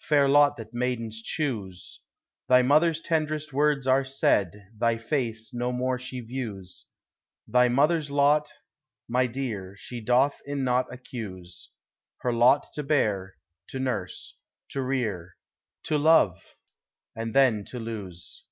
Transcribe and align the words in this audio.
Fair 0.00 0.28
lot 0.28 0.58
that 0.58 0.74
maidens 0.74 1.22
choose, 1.22 2.00
Thy 2.46 2.60
mother's 2.60 3.00
tenderest 3.00 3.54
words 3.54 3.86
are 3.86 4.04
said, 4.04 4.68
Thy 4.76 4.98
face 4.98 5.54
no 5.54 5.72
more 5.72 5.98
she 5.98 6.20
views; 6.20 6.84
Thy 7.48 7.68
mother's 7.70 8.10
lot, 8.10 8.52
my 9.08 9.26
dear, 9.26 9.74
She 9.78 10.02
doth 10.02 10.42
in 10.44 10.62
naught 10.62 10.92
accuse; 10.92 11.70
Her 12.18 12.34
lot 12.34 12.66
to 12.74 12.82
bear, 12.82 13.38
to 13.68 13.80
nurse, 13.80 14.34
to 14.68 14.82
rear, 14.82 15.38
To 15.84 15.96
love— 15.96 16.56
and 17.16 17.32
then 17.32 17.64
to 17.70 17.78
lose. 17.78 18.44